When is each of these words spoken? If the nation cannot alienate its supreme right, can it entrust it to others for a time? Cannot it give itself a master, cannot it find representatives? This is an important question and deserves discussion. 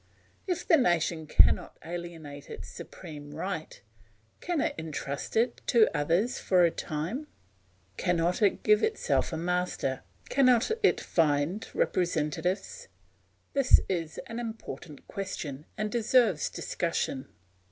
If 0.47 0.67
the 0.67 0.77
nation 0.77 1.27
cannot 1.27 1.77
alienate 1.85 2.49
its 2.49 2.67
supreme 2.69 3.35
right, 3.35 3.79
can 4.39 4.59
it 4.59 4.73
entrust 4.75 5.37
it 5.37 5.61
to 5.67 5.95
others 5.95 6.39
for 6.39 6.63
a 6.63 6.71
time? 6.71 7.27
Cannot 7.97 8.41
it 8.41 8.63
give 8.63 8.81
itself 8.81 9.31
a 9.31 9.37
master, 9.37 10.01
cannot 10.27 10.71
it 10.81 10.99
find 10.99 11.67
representatives? 11.75 12.87
This 13.53 13.79
is 13.87 14.19
an 14.25 14.39
important 14.39 15.07
question 15.07 15.67
and 15.77 15.91
deserves 15.91 16.49
discussion. 16.49 17.27